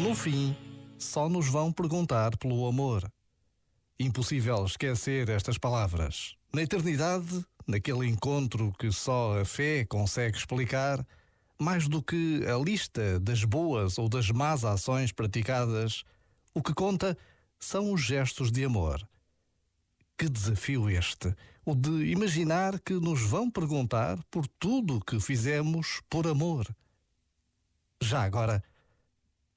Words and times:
No 0.00 0.14
fim, 0.14 0.56
só 0.98 1.28
nos 1.28 1.46
vão 1.46 1.70
perguntar 1.70 2.34
pelo 2.38 2.66
amor. 2.66 3.06
Impossível 3.98 4.64
esquecer 4.64 5.28
estas 5.28 5.58
palavras. 5.58 6.34
Na 6.54 6.62
eternidade, 6.62 7.44
naquele 7.66 8.06
encontro 8.08 8.72
que 8.78 8.90
só 8.90 9.38
a 9.38 9.44
fé 9.44 9.84
consegue 9.84 10.38
explicar, 10.38 11.06
mais 11.58 11.86
do 11.86 12.02
que 12.02 12.42
a 12.46 12.56
lista 12.56 13.20
das 13.20 13.44
boas 13.44 13.98
ou 13.98 14.08
das 14.08 14.30
más 14.30 14.64
ações 14.64 15.12
praticadas, 15.12 16.02
o 16.54 16.62
que 16.62 16.72
conta 16.72 17.14
são 17.58 17.92
os 17.92 18.00
gestos 18.00 18.50
de 18.50 18.64
amor. 18.64 19.06
Que 20.16 20.30
desafio 20.30 20.88
este, 20.88 21.36
o 21.62 21.74
de 21.74 22.06
imaginar 22.10 22.80
que 22.80 22.94
nos 22.94 23.20
vão 23.20 23.50
perguntar 23.50 24.18
por 24.30 24.46
tudo 24.58 24.96
o 24.96 25.04
que 25.04 25.20
fizemos 25.20 26.00
por 26.08 26.26
amor. 26.26 26.66
Já 28.02 28.22
agora, 28.22 28.64